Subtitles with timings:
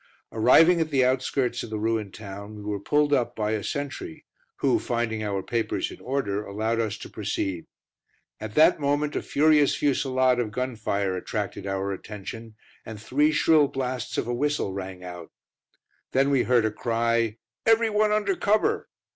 [0.31, 4.25] Arriving at the outskirts of the ruined town, we were pulled up by a sentry,
[4.55, 7.67] who, finding our papers in order, allowed us to proceed.
[8.39, 13.67] At that moment a furious fusillade of gun fire attracted our attention, and three shrill
[13.67, 15.31] blasts of a whistle rang out;
[16.13, 17.37] then we heard a cry,
[17.67, 18.89] "Everyone under cover!"